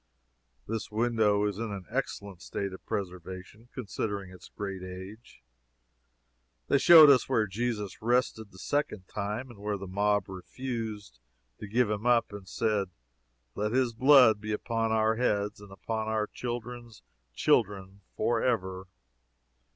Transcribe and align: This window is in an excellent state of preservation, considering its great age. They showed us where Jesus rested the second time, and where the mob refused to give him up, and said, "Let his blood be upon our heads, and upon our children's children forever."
This 0.67 0.89
window 0.89 1.45
is 1.45 1.59
in 1.59 1.71
an 1.71 1.85
excellent 1.91 2.41
state 2.41 2.73
of 2.73 2.83
preservation, 2.87 3.69
considering 3.71 4.31
its 4.31 4.49
great 4.49 4.81
age. 4.81 5.43
They 6.67 6.79
showed 6.79 7.11
us 7.11 7.29
where 7.29 7.45
Jesus 7.45 8.01
rested 8.01 8.51
the 8.51 8.57
second 8.57 9.07
time, 9.07 9.51
and 9.51 9.59
where 9.59 9.77
the 9.77 9.85
mob 9.85 10.27
refused 10.27 11.19
to 11.59 11.67
give 11.67 11.91
him 11.91 12.07
up, 12.07 12.33
and 12.33 12.47
said, 12.49 12.89
"Let 13.53 13.73
his 13.73 13.93
blood 13.93 14.41
be 14.41 14.53
upon 14.53 14.91
our 14.91 15.17
heads, 15.17 15.61
and 15.61 15.71
upon 15.71 16.07
our 16.07 16.25
children's 16.25 17.03
children 17.35 18.01
forever." 18.17 18.87